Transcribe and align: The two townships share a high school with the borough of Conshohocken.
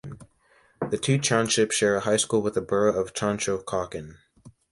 The 0.89 0.97
two 0.97 1.19
townships 1.19 1.75
share 1.75 1.95
a 1.95 1.99
high 1.99 2.17
school 2.17 2.41
with 2.41 2.55
the 2.55 2.61
borough 2.61 2.99
of 2.99 3.13
Conshohocken. 3.13 4.15